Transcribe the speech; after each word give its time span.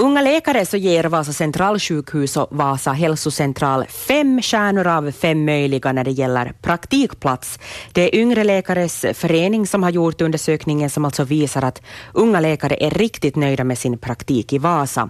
unga 0.00 0.22
läkare 0.22 0.66
så 0.66 0.76
ger 0.76 1.04
Vasa 1.04 1.32
centralsjukhus 1.32 2.36
och 2.36 2.48
Vasa 2.50 2.92
hälsocentral 2.92 3.84
fem 3.86 4.42
stjärnor 4.42 4.86
av 4.86 5.10
fem 5.12 5.44
möjliga 5.44 5.92
när 5.92 6.04
det 6.04 6.10
gäller 6.10 6.52
praktikplats. 6.62 7.58
Det 7.92 8.02
är 8.02 8.20
yngre 8.20 8.44
läkares 8.44 9.06
förening 9.14 9.66
som 9.66 9.82
har 9.82 9.90
gjort 9.90 10.20
undersökningen 10.20 10.90
som 10.90 11.04
alltså 11.04 11.24
visar 11.24 11.62
att 11.62 11.82
unga 12.12 12.40
läkare 12.40 12.76
är 12.80 12.90
riktigt 12.90 13.36
nöjda 13.36 13.64
med 13.64 13.78
sin 13.78 13.98
praktik 13.98 14.52
i 14.52 14.58
Vasa. 14.58 15.08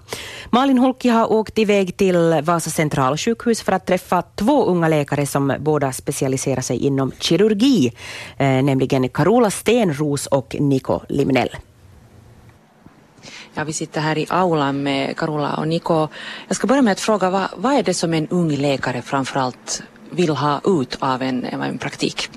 Malin 0.51 0.79
Holki 0.79 1.09
har 1.09 1.33
åkt 1.33 1.59
iväg 1.59 1.97
till 1.97 2.41
Vasa 2.43 2.71
centralsjukhus 2.71 3.63
för 3.63 3.73
att 3.73 3.87
träffa 3.87 4.23
två 4.23 4.65
unga 4.65 4.89
läkare 4.89 5.27
som 5.27 5.55
båda 5.61 5.93
specialiserar 5.93 6.61
sig 6.61 6.77
inom 6.77 7.13
kirurgi, 7.19 7.93
eh, 8.37 8.63
nämligen 8.63 9.09
Carola 9.09 9.51
Stenros 9.51 10.27
och 10.27 10.57
Niko 10.59 11.01
Limnell. 11.09 11.51
Ja, 13.55 13.65
vi 13.65 13.73
sitter 13.73 14.01
här 14.01 14.19
i 14.19 14.27
aulan 14.31 14.83
med 14.83 15.17
Carola 15.17 15.55
och 15.55 15.69
Niko. 15.69 16.09
Jag 16.49 16.57
ska 16.57 16.67
börja 16.67 16.83
med 16.83 16.93
att 16.93 17.01
fråga 17.01 17.31
vad, 17.31 17.49
vad 17.57 17.73
är 17.73 17.83
det 17.83 17.95
som 17.95 18.15
en 18.15 18.29
ung 18.29 18.57
läkare 18.57 19.03
framförallt 19.03 19.83
vill 20.11 20.31
ha 20.31 20.61
ut 20.65 20.97
av 21.01 21.23
en, 21.23 21.45
en 21.45 21.79
praktik? 21.79 22.31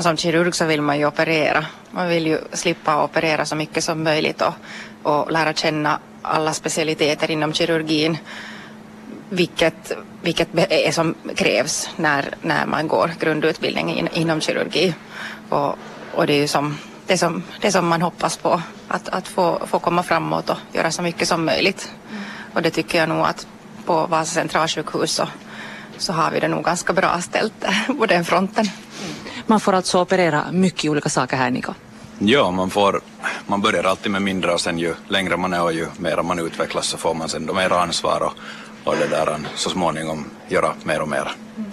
Som 0.00 0.16
kirurg 0.16 0.54
så 0.54 0.64
vill 0.64 0.82
man 0.82 0.98
ju 0.98 1.06
operera. 1.06 1.66
Man 1.90 2.08
vill 2.08 2.26
ju 2.26 2.38
slippa 2.52 3.04
operera 3.04 3.44
så 3.44 3.56
mycket 3.56 3.84
som 3.84 4.02
möjligt 4.02 4.42
och, 4.42 4.54
och 5.02 5.32
lära 5.32 5.52
känna 5.52 5.98
alla 6.22 6.52
specialiteter 6.52 7.30
inom 7.30 7.52
kirurgin. 7.52 8.18
Vilket, 9.28 9.92
vilket 10.22 10.48
är 10.54 10.92
som 10.92 11.14
krävs 11.34 11.90
när, 11.96 12.34
när 12.40 12.66
man 12.66 12.88
går 12.88 13.10
grundutbildning 13.20 13.98
in, 13.98 14.08
inom 14.12 14.40
kirurgi. 14.40 14.94
Och, 15.48 15.74
och 16.14 16.26
det 16.26 16.32
är 16.32 16.40
ju 16.40 16.48
som 16.48 16.76
det 17.06 17.18
som, 17.18 17.42
det 17.60 17.72
som 17.72 17.86
man 17.86 18.02
hoppas 18.02 18.36
på. 18.36 18.62
Att, 18.88 19.08
att 19.08 19.28
få, 19.28 19.66
få 19.66 19.78
komma 19.78 20.02
framåt 20.02 20.50
och 20.50 20.56
göra 20.72 20.90
så 20.90 21.02
mycket 21.02 21.28
som 21.28 21.44
möjligt. 21.44 21.90
Mm. 22.10 22.22
Och 22.54 22.62
det 22.62 22.70
tycker 22.70 22.98
jag 22.98 23.08
nog 23.08 23.26
att 23.26 23.46
på 23.86 24.06
Vasa 24.06 24.34
centralsjukhus 24.34 25.12
så, 25.12 25.28
så 25.98 26.12
har 26.12 26.30
vi 26.30 26.40
det 26.40 26.48
nog 26.48 26.64
ganska 26.64 26.92
bra 26.92 27.20
ställt 27.20 27.64
på 27.98 28.06
den 28.06 28.24
fronten. 28.24 28.64
Mm. 28.64 29.14
Man 29.46 29.60
får 29.60 29.72
alltså 29.72 30.00
operera 30.00 30.44
mycket 30.52 30.90
olika 30.90 31.08
saker 31.08 31.36
här 31.36 31.50
Niko? 31.50 31.74
Ja, 32.18 32.50
man, 32.50 32.70
får, 32.70 33.00
man 33.46 33.60
börjar 33.60 33.84
alltid 33.84 34.12
med 34.12 34.22
mindre 34.22 34.52
och 34.52 34.60
sen 34.60 34.78
ju 34.78 34.94
längre 35.08 35.36
man 35.36 35.52
är 35.52 35.62
och 35.62 35.72
ju 35.72 35.86
mer 35.96 36.22
man 36.22 36.38
utvecklas 36.38 36.86
så 36.86 36.98
får 36.98 37.14
man 37.14 37.28
sen 37.28 37.46
då 37.46 37.54
mer 37.54 37.72
ansvar 37.72 38.20
och, 38.20 38.32
och 38.84 38.96
det 38.96 39.06
där 39.06 39.38
så 39.54 39.70
småningom 39.70 40.24
göra 40.48 40.72
mer 40.84 41.00
och 41.00 41.08
mer. 41.08 41.32
Mm. 41.56 41.72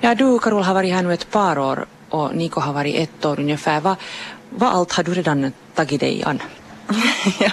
Ja, 0.00 0.14
du 0.14 0.38
Karol 0.38 0.62
har 0.62 0.74
varit 0.74 0.94
här 0.94 1.02
nu 1.02 1.14
ett 1.14 1.30
par 1.30 1.58
år 1.58 1.86
och 2.10 2.34
Niko 2.34 2.60
har 2.60 2.72
varit 2.72 2.94
ett 2.94 3.24
år 3.24 3.40
ungefär. 3.40 3.80
Vad, 3.80 3.96
vad 4.50 4.68
allt 4.68 4.92
har 4.92 5.04
du 5.04 5.14
redan 5.14 5.52
tagit 5.74 6.00
dig 6.00 6.22
an? 6.24 6.42
ja, 7.40 7.50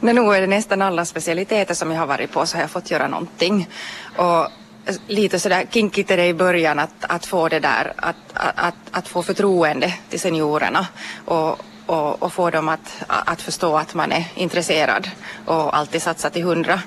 men 0.00 0.16
nog 0.16 0.34
är 0.34 0.40
det 0.40 0.46
nästan 0.46 0.82
alla 0.82 1.04
specialiteter 1.04 1.74
som 1.74 1.90
jag 1.90 1.98
har 1.98 2.06
varit 2.06 2.32
på 2.32 2.46
så 2.46 2.56
har 2.56 2.62
jag 2.62 2.70
fått 2.70 2.90
göra 2.90 3.08
någonting. 3.08 3.68
Och 4.16 4.44
eh, 4.44 4.94
lite 5.06 5.38
sådär 5.38 5.66
kinkigt 5.70 6.10
är 6.10 6.16
det 6.16 6.26
i 6.26 6.34
början 6.34 6.78
att, 6.78 6.94
att 7.00 7.26
få 7.26 7.48
det 7.48 7.60
där, 7.60 7.92
att, 7.96 8.16
att, 8.34 8.74
att 8.90 9.08
få 9.08 9.22
förtroende 9.22 9.94
till 10.08 10.20
seniorerna 10.20 10.86
och, 11.24 11.60
och, 11.86 12.22
och 12.22 12.32
få 12.32 12.50
dem 12.50 12.68
att, 12.68 13.04
att 13.06 13.42
förstå 13.42 13.76
att 13.76 13.94
man 13.94 14.12
är 14.12 14.24
intresserad 14.34 15.10
och 15.46 15.76
alltid 15.76 16.02
satsa 16.02 16.30
till 16.30 16.42
hundra. 16.42 16.80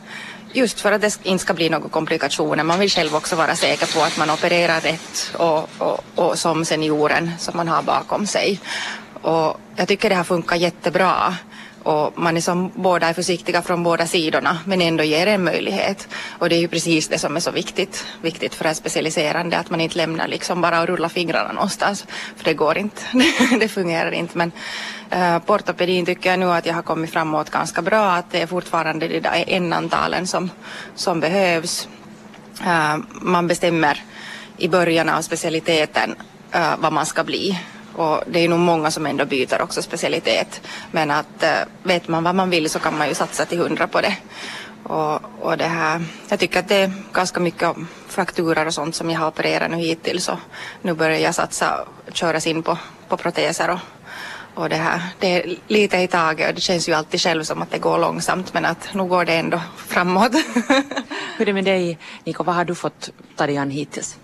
Just 0.53 0.79
för 0.79 0.91
att 0.91 1.01
det 1.01 1.19
inte 1.23 1.41
ska 1.41 1.53
bli 1.53 1.69
några 1.69 1.89
komplikationer. 1.89 2.63
Man 2.63 2.79
vill 2.79 2.89
själv 2.89 3.15
också 3.15 3.35
vara 3.35 3.55
säker 3.55 3.93
på 3.93 4.03
att 4.03 4.17
man 4.17 4.29
opererar 4.29 4.81
rätt 4.81 5.35
och, 5.37 5.69
och, 5.77 5.99
och 6.15 6.39
som 6.39 6.65
senioren 6.65 7.31
som 7.39 7.57
man 7.57 7.67
har 7.67 7.81
bakom 7.83 8.27
sig. 8.27 8.59
Och 9.21 9.59
jag 9.75 9.87
tycker 9.87 10.09
det 10.09 10.15
har 10.15 10.23
funkat 10.23 10.59
jättebra. 10.59 11.35
Och 11.83 12.19
man 12.19 12.37
är 12.37 12.41
som 12.41 12.71
båda 12.75 13.07
är 13.07 13.13
försiktiga 13.13 13.61
från 13.61 13.83
båda 13.83 14.07
sidorna 14.07 14.57
men 14.65 14.81
ändå 14.81 15.03
ger 15.03 15.27
en 15.27 15.43
möjlighet. 15.43 16.07
Och 16.39 16.49
det 16.49 16.55
är 16.55 16.59
ju 16.59 16.67
precis 16.67 17.07
det 17.07 17.19
som 17.19 17.35
är 17.35 17.39
så 17.39 17.51
viktigt, 17.51 18.05
viktigt 18.21 18.55
för 18.55 18.63
det 18.63 18.75
specialiserande 18.75 19.57
att 19.57 19.69
man 19.69 19.81
inte 19.81 19.97
lämnar 19.97 20.27
liksom 20.27 20.61
bara 20.61 20.81
och 20.81 20.87
rullar 20.87 21.09
fingrarna 21.09 21.51
någonstans. 21.51 22.05
För 22.35 22.43
det 22.43 22.53
går 22.53 22.77
inte, 22.77 23.01
det 23.59 23.67
fungerar 23.67 24.11
inte. 24.11 24.37
Men 24.37 24.51
eh, 25.09 25.35
äh, 25.35 25.39
på 25.39 25.53
ortopedin 25.53 26.05
tycker 26.05 26.29
jag 26.29 26.39
nu 26.39 26.51
att 26.51 26.65
jag 26.65 26.73
har 26.73 26.81
kommit 26.81 27.11
framåt 27.11 27.49
ganska 27.49 27.81
bra. 27.81 28.11
Att 28.11 28.31
det 28.31 28.41
är 28.41 28.47
fortfarande 28.47 29.07
det 29.07 29.19
där 29.19 29.43
n-antalen 29.47 30.27
som, 30.27 30.49
som 30.95 31.19
behövs. 31.19 31.87
Äh, 32.65 32.97
man 33.11 33.47
bestämmer 33.47 34.03
i 34.57 34.67
början 34.67 35.09
av 35.09 35.21
specialiteten 35.21 36.15
äh, 36.51 36.77
vad 36.79 36.93
man 36.93 37.05
ska 37.05 37.23
bli 37.23 37.59
och 37.99 38.23
det 38.27 38.39
är 38.39 38.49
nog 38.49 38.59
många 38.59 38.91
som 38.91 39.05
ändå 39.05 39.25
byter 39.25 39.61
också 39.61 39.81
specialitet. 39.81 40.61
Men 40.91 41.11
att 41.11 41.43
eh, 41.43 41.49
vet 41.83 42.07
man 42.07 42.23
vad 42.23 42.35
man 42.35 42.49
vill 42.49 42.69
så 42.69 42.79
kan 42.79 42.97
man 42.97 43.07
ju 43.07 43.13
satsa 43.13 43.45
till 43.45 43.57
hundra 43.57 43.87
på 43.87 44.01
det. 44.01 44.17
Och, 44.83 45.21
och 45.39 45.57
det 45.57 45.67
här, 45.67 46.01
jag 46.29 46.39
tycker 46.39 46.59
att 46.59 46.67
det 46.67 46.75
är 46.75 46.91
ganska 47.13 47.39
mycket 47.39 47.75
frakturer 48.07 48.65
och 48.65 48.73
sånt 48.73 48.95
som 48.95 49.09
jag 49.09 49.19
har 49.19 49.27
opererat 49.27 49.71
nu 49.71 49.77
hittills. 49.77 50.29
Och 50.29 50.39
nu 50.81 50.93
börjar 50.93 51.17
jag 51.17 51.35
satsa, 51.35 51.85
köras 52.13 52.47
in 52.47 52.63
på, 52.63 52.77
på 53.07 53.17
proteser 53.17 53.69
och, 53.69 53.79
och 54.53 54.69
det 54.69 54.75
här. 54.75 55.01
Det 55.19 55.27
är 55.27 55.55
lite 55.67 55.97
i 55.97 56.07
taget 56.07 56.49
och 56.49 56.55
det 56.55 56.61
känns 56.61 56.89
ju 56.89 56.93
alltid 56.93 57.21
själv 57.21 57.43
som 57.43 57.61
att 57.61 57.71
det 57.71 57.79
går 57.79 57.97
långsamt 57.97 58.53
men 58.53 58.65
att 58.65 58.93
nu 58.93 59.03
går 59.03 59.25
det 59.25 59.33
ändå 59.33 59.61
framåt. 59.77 60.31
Hur 61.37 61.41
är 61.41 61.45
det 61.45 61.53
med 61.53 61.65
dig 61.65 61.97
Niko, 62.23 62.43
vad 62.43 62.55
har 62.55 62.65
du 62.65 62.75
fått 62.75 63.09
ta 63.35 63.47
dig 63.47 63.57
an 63.57 63.69
hittills? 63.69 64.17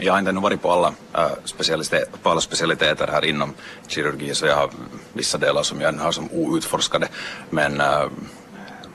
Jag 0.00 0.12
har 0.12 0.18
inte 0.18 0.30
ännu 0.30 0.40
varit 0.40 0.62
på 0.62 0.72
alla, 0.72 0.92
äh, 1.14 1.30
specialiteter, 1.44 2.08
på 2.22 2.30
alla 2.30 2.40
specialiteter 2.40 3.08
här 3.12 3.24
inom 3.24 3.54
kirurgi 3.86 4.34
så 4.34 4.46
jag 4.46 4.56
har 4.56 4.70
vissa 5.12 5.38
delar 5.38 5.62
som 5.62 5.80
jag 5.80 5.88
ännu 5.88 6.02
har 6.02 6.12
som 6.12 6.28
outforskade. 6.32 7.08
Men 7.50 7.80
äh, 7.80 8.04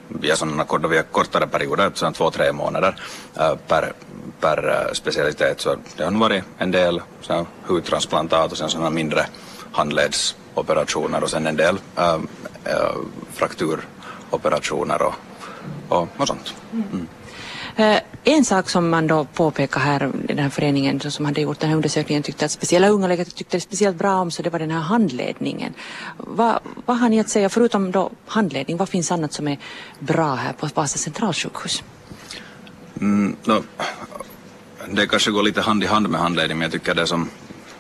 via 0.08 0.36
sådana 0.36 0.64
korta, 0.64 1.04
kortare 1.12 1.48
perioder, 1.48 1.92
sådana 1.94 2.14
två, 2.14 2.32
tre 2.32 2.52
månader 2.52 2.96
äh, 3.38 3.56
per, 3.68 3.94
per 4.40 4.90
specialitet 4.94 5.62
så 5.62 5.76
det 5.98 6.04
har 6.04 6.12
varit 6.12 6.44
en 6.58 6.72
del 6.72 7.02
så 7.22 7.46
hudtransplantat 7.68 8.52
och 8.52 8.58
sen 8.58 8.70
sådana 8.70 8.90
mindre 8.90 9.26
handledsoperationer 9.72 11.24
och 11.24 11.30
sen 11.30 11.48
en 11.48 11.58
del 11.58 11.78
äh, 11.98 12.20
äh, 12.66 12.96
frakturoperationer 13.34 15.02
och, 15.02 15.14
och, 15.90 16.08
och 16.18 16.28
sånt. 16.28 16.54
Mm. 16.72 17.08
Eh, 17.76 18.00
en 18.24 18.46
sak 18.46 18.70
som 18.70 18.90
man 18.90 19.08
då 19.08 19.26
påpekar 19.26 19.80
här, 19.80 20.12
den 20.28 20.40
här 20.40 20.50
föreningen 20.50 21.00
som 21.00 21.26
hade 21.26 21.42
gjort 21.42 21.60
den 21.60 21.70
här 21.70 21.76
undersökningen 21.76 22.24
tyckte 22.24 22.46
att 22.46 22.52
speciella 22.52 22.88
unga 22.88 23.08
läkare 23.08 23.26
tyckte 23.26 23.58
det 23.58 23.62
speciellt 23.62 23.98
bra 23.98 24.16
om 24.16 24.32
så 24.32 24.42
det 24.42 24.50
var 24.50 24.60
den 24.60 24.72
här 24.72 24.80
handledningen. 24.80 25.74
Va, 26.18 26.60
vad 26.86 26.98
har 26.98 27.10
ni 27.10 27.20
att 27.20 27.30
säga, 27.30 27.50
förutom 27.50 27.92
då 27.92 28.12
handledning, 28.28 28.78
vad 28.78 28.90
finns 28.90 29.12
annat 29.12 29.34
som 29.34 29.48
är 29.48 29.60
bra 30.00 30.36
här 30.36 30.54
på 30.54 30.70
Vasa 30.74 30.98
centralsjukhus? 30.98 31.84
Mm, 33.02 33.36
no, 33.44 33.64
det 34.90 35.08
kanske 35.08 35.32
går 35.32 35.44
lite 35.44 35.62
hand 35.62 35.84
i 35.84 35.88
hand 35.88 36.10
med 36.10 36.22
handledning 36.22 36.58
men 36.58 36.66
jag 36.66 36.72
tycker 36.72 36.96
det 36.96 37.08
som 37.08 37.30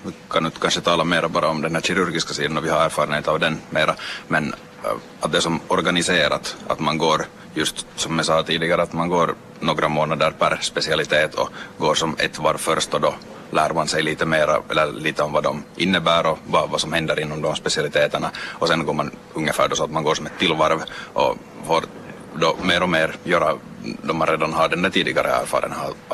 vi 0.05 0.11
kan 0.29 0.43
nu 0.43 0.49
kanske 0.49 0.81
tala 0.81 1.03
mer 1.03 1.27
bara 1.27 1.49
om 1.49 1.61
den 1.61 1.75
här 1.75 1.81
kirurgiska 1.81 2.33
sidan 2.33 2.57
och 2.57 2.65
vi 2.65 2.69
har 2.69 2.85
erfarenhet 2.85 3.27
av 3.27 3.39
den 3.39 3.57
mera 3.69 3.95
men 4.27 4.53
att 5.19 5.31
det 5.31 5.38
är 5.38 5.41
som 5.41 5.59
organiserat, 5.67 6.55
att 6.67 6.79
man 6.79 6.97
går 6.97 7.25
just 7.53 7.85
som 7.95 8.17
jag 8.17 8.25
sa 8.25 8.44
tidigare 8.44 8.81
att 8.81 8.94
man 8.94 9.09
går 9.09 9.35
några 9.59 9.89
månader 9.89 10.31
per 10.31 10.57
specialitet 10.61 11.35
och 11.35 11.49
går 11.77 11.95
som 11.95 12.16
ett 12.19 12.39
var 12.39 12.53
först 12.53 12.94
och 12.94 13.01
då 13.01 13.13
lär 13.51 13.73
man 13.73 13.88
sig 13.88 14.03
lite 14.03 14.25
mer 14.25 14.47
eller 14.69 14.91
lite 14.91 15.23
om 15.23 15.31
vad 15.33 15.44
de 15.44 15.63
innebär 15.75 16.25
och 16.25 16.39
vad, 16.47 16.69
vad 16.69 16.81
som 16.81 16.94
händer 16.94 17.19
inom 17.19 17.41
de 17.41 17.55
specialiteterna 17.55 18.31
och 18.59 18.67
sen 18.67 18.85
går 18.85 18.94
man 18.94 19.11
ungefär 19.33 19.67
då 19.69 19.75
så 19.75 19.83
att 19.83 19.91
man 19.91 20.03
går 20.03 20.16
som 20.16 20.25
ett 20.25 20.39
tillvarv 20.39 20.81
och 21.13 21.38
får 21.67 21.83
då 22.35 22.55
mer 22.63 22.83
och 22.83 22.89
mer 22.89 23.15
göra 23.23 23.53
då 24.01 24.13
man 24.13 24.27
redan 24.27 24.53
har 24.53 24.69
den 24.69 24.81
där 24.81 24.89
tidigare 24.89 25.29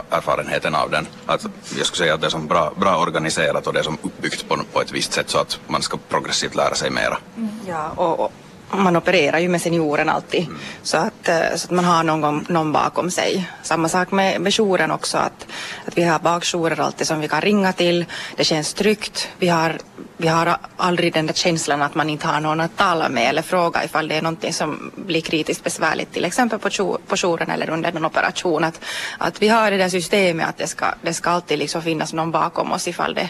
erfarenheten 0.09 0.75
av 0.75 0.89
den. 0.89 1.07
Att 1.25 1.45
jag 1.77 1.85
skulle 1.85 1.97
säga 1.97 2.13
att 2.13 2.21
det 2.21 2.27
är 2.27 2.31
som 2.31 2.47
bra, 2.47 2.73
bra 2.75 2.97
organiserat 2.97 3.67
och 3.67 3.73
det 3.73 3.79
är 3.79 3.83
som 3.83 3.97
uppbyggt 4.01 4.49
på, 4.49 4.57
på 4.73 4.81
ett 4.81 4.91
visst 4.91 5.13
sätt 5.13 5.29
så 5.29 5.37
att 5.37 5.59
man 5.67 5.81
ska 5.81 5.97
progressivt 6.09 6.55
lära 6.55 6.75
sig 6.75 6.89
mera. 6.89 7.17
Mm, 7.37 7.49
ja, 7.67 7.89
och, 7.95 8.19
och 8.19 8.31
man 8.71 8.95
opererar 8.95 9.39
ju 9.39 9.49
med 9.49 9.61
senioren 9.61 10.09
alltid 10.09 10.43
mm. 10.43 10.57
så, 10.83 10.97
att, 10.97 11.27
eh, 11.27 11.55
så 11.55 11.65
att 11.65 11.71
man 11.71 11.85
har 11.85 12.03
någon, 12.03 12.45
någon 12.49 12.71
bakom 12.71 13.11
sig. 13.11 13.49
Samma 13.63 13.89
sak 13.89 14.11
med, 14.11 14.41
med 14.41 14.53
jouren 14.53 14.91
också 14.91 15.17
att, 15.17 15.47
att 15.85 15.97
vi 15.97 16.03
har 16.03 16.19
bakjourer 16.19 16.79
alltid 16.79 17.07
som 17.07 17.19
vi 17.19 17.27
kan 17.27 17.41
ringa 17.41 17.73
till. 17.73 18.05
Det 18.35 18.43
känns 18.43 18.73
tryggt. 18.73 19.29
Vi 19.37 19.47
har, 19.47 19.77
vi 20.17 20.27
har 20.27 20.57
aldrig 20.77 21.13
den 21.13 21.25
där 21.27 21.33
känslan 21.33 21.81
att 21.81 21.95
man 21.95 22.09
inte 22.09 22.27
har 22.27 22.39
någon 22.39 22.59
att 22.59 22.77
tala 22.77 23.09
med 23.09 23.29
eller 23.29 23.41
fråga 23.41 23.83
ifall 23.83 24.07
det 24.07 24.15
är 24.15 24.21
någonting 24.21 24.53
som 24.53 24.91
blir 24.95 25.21
kritiskt 25.21 25.63
besvärligt 25.63 26.13
till 26.13 26.25
exempel 26.25 26.59
på, 26.59 26.69
jour, 26.69 26.97
på 27.07 27.15
jouren 27.17 27.49
eller 27.49 27.69
under 27.69 27.91
en 27.91 28.05
operation. 28.05 28.63
Att, 28.63 28.81
att 29.17 29.41
vi 29.41 29.47
har 29.47 29.71
det 29.71 29.77
där 29.77 29.89
systemet 29.89 30.49
att 30.49 30.57
det 30.57 30.67
ska, 30.67 30.85
det 31.01 31.13
ska 31.13 31.29
alltid 31.29 31.59
liksom 31.59 31.81
finnas 31.81 32.13
någon 32.13 32.31
bakom 32.31 32.71
oss 32.71 32.87
ifall 32.87 33.13
det, 33.13 33.29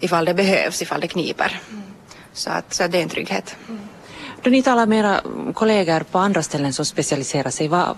ifall 0.00 0.24
det 0.24 0.34
behövs, 0.34 0.82
ifall 0.82 1.00
det 1.00 1.08
kniper. 1.08 1.60
Mm. 1.70 1.82
Så, 2.32 2.50
att, 2.50 2.74
så 2.74 2.84
att 2.84 2.92
det 2.92 2.98
är 2.98 3.02
en 3.02 3.08
trygghet. 3.08 3.56
Mm. 3.68 3.80
Då 4.42 4.50
ni 4.50 4.62
talar 4.62 4.86
med 4.86 4.98
era 4.98 5.20
kollegor 5.54 6.00
på 6.00 6.18
andra 6.18 6.42
ställen 6.42 6.72
som 6.72 6.84
specialiserar 6.84 7.50
sig, 7.50 7.68
vad, 7.68 7.96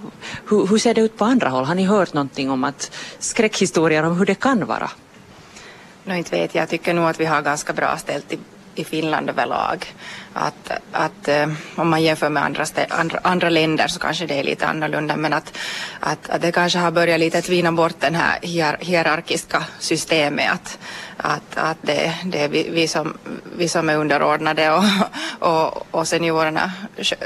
hur, 0.48 0.66
hur, 0.66 0.78
ser 0.78 0.94
det 0.94 1.00
ut 1.00 1.16
på 1.16 1.24
andra 1.24 1.48
håll? 1.48 1.64
Har 1.64 1.74
ni 1.74 1.84
hört 1.84 2.12
någonting 2.12 2.50
om 2.50 2.64
att 2.64 2.92
skräckhistorier 3.18 4.02
om 4.02 4.18
hur 4.18 4.26
det 4.26 4.34
kan 4.34 4.66
vara? 4.66 4.90
No, 6.04 6.14
inte 6.14 6.30
vet 6.30 6.54
jag. 6.54 6.62
Jag 6.62 6.68
tycker 6.68 6.94
nog 6.94 7.04
att 7.04 7.20
vi 7.20 7.24
har 7.24 7.42
ganska 7.42 7.72
bra 7.72 7.96
ställt 7.96 8.32
i, 8.32 8.38
i 8.80 8.84
Finland 8.84 9.30
överlag. 9.30 9.94
Att, 10.32 10.70
att 10.92 11.28
eh, 11.28 11.48
om 11.76 11.90
man 11.90 12.02
jämför 12.02 12.28
med 12.28 12.44
andra, 12.44 12.64
andra, 12.88 13.18
andra 13.22 13.48
länder 13.50 13.88
så 13.88 14.00
kanske 14.00 14.26
det 14.26 14.38
är 14.38 14.44
lite 14.44 14.66
annorlunda 14.66 15.16
men 15.16 15.32
att, 15.32 15.58
att, 16.00 16.30
att 16.30 16.42
det 16.42 16.52
kanske 16.52 16.78
har 16.78 16.90
börjat 16.90 17.20
lite 17.20 17.42
tvina 17.42 17.72
bort 17.72 18.00
den 18.00 18.14
här 18.14 18.38
hier, 18.42 18.76
hierarkiska 18.80 19.64
systemet. 19.78 20.50
Att, 20.52 20.78
att, 21.16 21.56
att 21.56 21.78
det, 21.82 22.14
det 22.24 22.40
är 22.40 22.48
vi, 22.48 22.70
vi, 22.70 22.88
som, 22.88 23.18
vi 23.56 23.68
som 23.68 23.88
är 23.88 23.96
underordnade 23.96 24.70
och, 24.70 24.84
och, 25.38 25.86
och 25.94 26.08
seniorerna 26.08 26.72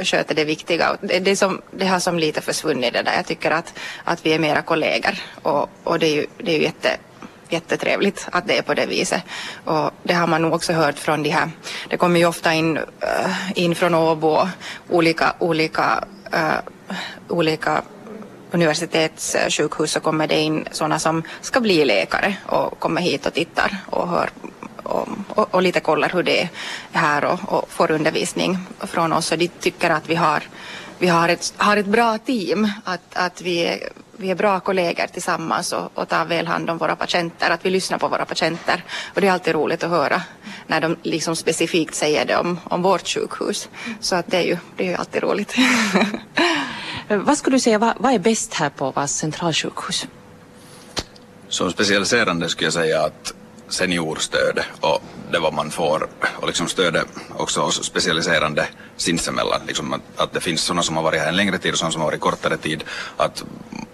sköter 0.02 0.34
det 0.34 0.44
viktiga. 0.44 0.96
Det, 1.00 1.18
det, 1.18 1.36
som, 1.36 1.60
det 1.70 1.86
har 1.86 2.00
som 2.00 2.18
lite 2.18 2.40
försvunnit 2.40 2.92
det 2.92 3.02
där. 3.02 3.12
Jag 3.16 3.26
tycker 3.26 3.50
att, 3.50 3.78
att 4.04 4.26
vi 4.26 4.32
är 4.32 4.38
mera 4.38 4.62
kollegor 4.62 5.14
och, 5.42 5.70
och 5.84 5.98
det 5.98 6.06
är 6.06 6.14
ju, 6.14 6.26
det 6.38 6.52
är 6.52 6.56
ju 6.56 6.62
jätte 6.62 6.96
jättetrevligt 7.52 8.28
att 8.32 8.46
det 8.46 8.58
är 8.58 8.62
på 8.62 8.74
det 8.74 8.86
viset. 8.86 9.22
Och 9.64 9.90
det 10.02 10.14
har 10.14 10.26
man 10.26 10.42
nog 10.42 10.54
också 10.54 10.72
hört 10.72 10.98
från 10.98 11.22
de 11.22 11.30
här, 11.30 11.50
det 11.88 11.96
kommer 11.96 12.20
ju 12.20 12.26
ofta 12.26 12.52
in, 12.52 12.78
uh, 12.78 12.84
in 13.54 13.74
från 13.74 13.94
Åbo 13.94 14.48
olika, 14.88 15.34
olika, 15.38 16.04
uh, 16.34 16.58
olika 17.28 17.82
universitetssjukhus 18.50 19.92
så 19.92 20.00
kommer 20.00 20.26
det 20.26 20.40
in 20.40 20.68
sådana 20.70 20.98
som 20.98 21.22
ska 21.40 21.60
bli 21.60 21.84
läkare 21.84 22.36
och 22.46 22.78
kommer 22.78 23.00
hit 23.00 23.26
och 23.26 23.34
tittar 23.34 23.76
och 23.90 24.08
hör 24.08 24.30
och, 24.82 25.08
och, 25.28 25.54
och 25.54 25.62
lite 25.62 25.80
kollar 25.80 26.08
hur 26.08 26.22
det 26.22 26.42
är 26.42 26.48
här 26.92 27.24
och, 27.24 27.38
och 27.52 27.70
får 27.70 27.90
undervisning 27.90 28.58
från 28.80 29.12
oss 29.12 29.32
och 29.32 29.38
de 29.38 29.48
tycker 29.48 29.90
att 29.90 30.08
vi 30.08 30.14
har 30.14 30.42
vi 30.98 31.08
har 31.08 31.28
ett, 31.28 31.54
har 31.56 31.76
ett 31.76 31.86
bra 31.86 32.18
team, 32.18 32.70
att, 32.84 33.00
att 33.12 33.42
vi, 33.42 33.58
är, 33.58 33.78
vi 34.16 34.30
är 34.30 34.34
bra 34.34 34.60
kollegor 34.60 35.06
tillsammans 35.06 35.72
och, 35.72 35.90
och 35.94 36.08
tar 36.08 36.24
väl 36.24 36.46
hand 36.46 36.70
om 36.70 36.78
våra 36.78 36.96
patienter, 36.96 37.50
att 37.50 37.64
vi 37.66 37.70
lyssnar 37.70 37.98
på 37.98 38.08
våra 38.08 38.24
patienter. 38.24 38.84
Och 39.14 39.20
det 39.20 39.26
är 39.26 39.32
alltid 39.32 39.54
roligt 39.54 39.84
att 39.84 39.90
höra 39.90 40.22
när 40.66 40.80
de 40.80 40.96
liksom 41.02 41.36
specifikt 41.36 41.94
säger 41.94 42.24
det 42.24 42.36
om, 42.36 42.60
om 42.64 42.82
vårt 42.82 43.08
sjukhus. 43.08 43.68
Så 44.00 44.16
att 44.16 44.30
det 44.30 44.36
är 44.36 44.42
ju, 44.42 44.58
det 44.76 44.84
är 44.84 44.88
ju 44.88 44.94
alltid 44.94 45.22
roligt. 45.22 45.54
vad 47.08 47.38
skulle 47.38 47.56
du 47.56 47.60
säga, 47.60 47.78
vad, 47.78 47.94
vad 47.98 48.14
är 48.14 48.18
bäst 48.18 48.54
här 48.54 48.70
på 48.70 48.90
Vas 48.90 49.16
centralsjukhus? 49.16 50.06
Som 51.48 51.70
specialiserande 51.70 52.48
skulle 52.48 52.66
jag 52.66 52.74
säga 52.74 53.04
att 53.04 53.34
seniorstöd 53.68 54.60
och 54.80 55.02
det 55.32 55.38
vad 55.38 55.54
man 55.54 55.70
får 55.70 56.08
och 56.36 56.46
liksom 56.46 56.68
stödet 56.68 57.06
också 57.36 57.60
oss 57.60 57.84
specialiserande 57.84 58.68
sinsemellan. 58.96 59.60
Liksom 59.66 59.92
att, 59.92 60.00
att 60.16 60.32
det 60.32 60.40
finns 60.40 60.62
sådana 60.62 60.82
som 60.82 60.96
har 60.96 61.02
varit 61.02 61.20
här 61.20 61.28
en 61.28 61.36
längre 61.36 61.58
tid 61.58 61.72
och 61.72 61.78
sådana 61.78 61.92
som 61.92 62.00
har 62.00 62.08
varit 62.08 62.20
kortare 62.20 62.56
tid. 62.56 62.84
Att 63.16 63.44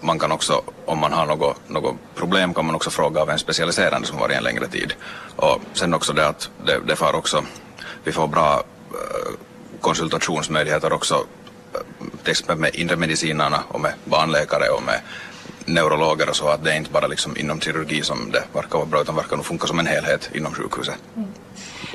man 0.00 0.18
kan 0.18 0.32
också, 0.32 0.62
om 0.84 0.98
man 0.98 1.12
har 1.12 1.26
något, 1.26 1.68
något 1.68 1.96
problem 2.14 2.54
kan 2.54 2.66
man 2.66 2.74
också 2.74 2.90
fråga 2.90 3.22
av 3.22 3.30
en 3.30 3.38
specialiserande 3.38 4.06
som 4.06 4.16
har 4.16 4.24
varit 4.24 4.36
en 4.36 4.44
längre 4.44 4.66
tid. 4.68 4.94
Och 5.36 5.60
sen 5.72 5.94
också 5.94 6.12
det 6.12 6.28
att 6.28 6.50
det, 6.66 6.80
det 6.86 6.96
får 6.96 7.14
också, 7.14 7.44
vi 8.04 8.12
får 8.12 8.28
bra 8.28 8.62
äh, 8.90 9.32
konsultationsmöjligheter 9.80 10.92
också 10.92 11.14
eh, 11.74 11.80
till 12.22 12.30
exempel 12.30 12.56
med 12.56 12.74
inre 12.74 12.96
medicinarna 12.96 13.62
och 13.68 13.80
med 13.80 13.92
barnläkare 14.04 14.68
och 14.68 14.82
med 14.82 15.00
neurologer 15.74 16.28
och 16.28 16.36
så 16.36 16.48
att 16.48 16.64
det 16.64 16.72
är 16.72 16.76
inte 16.76 16.90
bara 16.90 17.06
liksom 17.06 17.36
inom 17.36 17.60
kirurgi 17.60 18.02
som 18.02 18.30
det 18.30 18.44
verkar 18.52 18.78
vara 18.78 18.86
bra 18.86 19.00
utan 19.00 19.16
verkar 19.16 19.36
nog 19.36 19.46
funka 19.46 19.66
som 19.66 19.78
en 19.78 19.86
helhet 19.86 20.30
inom 20.34 20.54
sjukhuset. 20.54 20.94
Mm. 21.16 21.28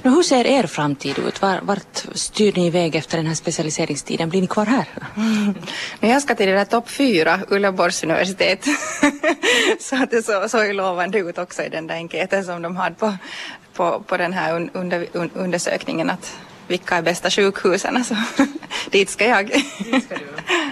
Nu, 0.01 0.11
hur 0.11 0.23
ser 0.23 0.47
er 0.47 0.67
framtid 0.67 1.19
ut? 1.19 1.41
Var, 1.41 1.59
vart 1.61 2.05
styr 2.13 2.53
ni 2.55 2.67
iväg 2.67 2.95
efter 2.95 3.17
den 3.17 3.27
här 3.27 3.35
specialiseringstiden? 3.35 4.29
Blir 4.29 4.41
ni 4.41 4.47
kvar 4.47 4.65
här? 4.65 4.85
Mm. 6.01 6.13
Jag 6.13 6.21
ska 6.21 6.35
till 6.35 6.47
det 6.47 6.53
där 6.53 6.65
topp 6.65 6.89
fyra, 6.89 7.39
Uleåborgs 7.49 8.03
universitet. 8.03 8.65
så 9.79 9.95
att 10.03 10.11
det 10.11 10.23
så, 10.23 10.49
såg 10.49 10.73
lovande 10.73 11.17
ut 11.19 11.37
också 11.37 11.63
i 11.63 11.69
den 11.69 11.87
där 11.87 11.95
enkäten 11.95 12.43
som 12.43 12.61
de 12.61 12.75
hade 12.75 12.95
på, 12.95 13.17
på, 13.73 14.03
på 14.07 14.17
den 14.17 14.33
här 14.33 14.55
un, 14.55 14.69
under, 14.73 15.07
un, 15.13 15.29
undersökningen 15.33 16.09
att 16.09 16.37
vilka 16.67 16.95
är 16.95 17.01
bästa 17.01 17.29
sjukhusen. 17.29 17.97
Alltså, 17.97 18.15
dit 18.91 19.09
ska 19.09 19.25
jag. 19.25 19.47
dit 19.79 20.03
ska 20.03 20.15
du. 20.15 20.27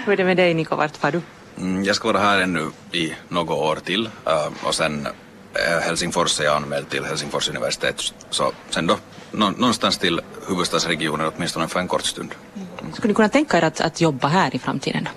Hur 0.05 0.13
är 0.13 0.17
det 0.17 0.23
med 0.23 0.37
dig 0.37 0.53
Niko, 0.53 0.75
vart 0.75 0.97
far 0.97 1.11
du? 1.11 1.21
Mm, 1.63 1.83
jag 1.83 1.95
ska 1.95 2.07
vara 2.07 2.23
här 2.23 2.41
ännu 2.41 2.71
i 2.91 3.13
något 3.29 3.57
år 3.57 3.75
till 3.75 4.05
uh, 4.27 4.67
och 4.67 4.75
sen 4.75 5.07
uh, 5.07 5.79
Helsingfors 5.81 6.39
är 6.39 6.43
jag 6.43 6.55
anmäld 6.55 6.89
till 6.89 7.05
Helsingfors 7.05 7.49
universitet. 7.49 8.13
Så 8.29 8.51
sen 8.69 8.87
då 8.87 8.97
någonstans 9.31 9.97
till 9.97 10.21
huvudstadsregionen 10.47 11.31
åtminstone 11.35 11.67
för 11.67 11.79
en 11.79 11.87
kort 11.87 12.05
stund. 12.05 12.35
Mm. 12.55 12.93
Skulle 12.93 13.07
ni 13.07 13.13
kunna 13.13 13.29
tänka 13.29 13.57
er 13.57 13.61
att, 13.61 13.81
att 13.81 14.01
jobba 14.01 14.27
här 14.27 14.55
i 14.55 14.59
framtiden? 14.59 15.09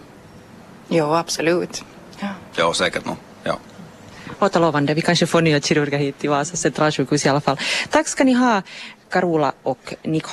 Jo, 0.88 1.14
absolut. 1.14 1.84
Ja, 2.20 2.28
ja 2.56 2.72
säkert 2.72 3.04
nog. 3.04 3.16
Ja. 3.42 3.58
Låter 4.40 4.60
lovande. 4.60 4.94
Vi 4.94 5.02
kanske 5.02 5.26
får 5.26 5.42
nya 5.42 5.60
kirurger 5.60 5.98
hit 5.98 6.18
till 6.18 6.30
Vasa 6.30 6.56
centralsjukhus 6.56 7.26
i 7.26 7.28
alla 7.28 7.40
fall. 7.40 7.58
Tack 7.90 8.08
ska 8.08 8.24
ni 8.24 8.32
ha, 8.32 8.62
Carola 9.10 9.52
och 9.62 9.94
Niko. 10.02 10.30